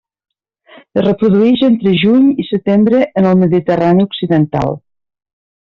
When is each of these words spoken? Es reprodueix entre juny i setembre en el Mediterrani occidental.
Es 0.99 1.03
reprodueix 1.07 1.61
entre 1.67 1.93
juny 2.05 2.25
i 2.45 2.47
setembre 2.49 3.03
en 3.23 3.31
el 3.33 3.39
Mediterrani 3.45 4.11
occidental. 4.11 4.79